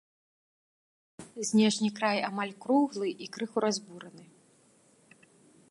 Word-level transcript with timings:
Знешні 1.49 1.89
край 1.99 2.17
амаль 2.31 2.55
круглы 2.65 3.07
і 3.25 3.29
крыху 3.35 3.59
разбураны. 3.69 4.25